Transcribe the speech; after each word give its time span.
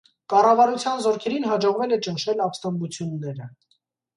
Կառավարության 0.33 1.03
զորքերին 1.03 1.45
հաջողվել 1.49 1.93
է 1.99 1.99
ճնշել 2.07 2.43
ապստամբությունները։ 2.47 3.51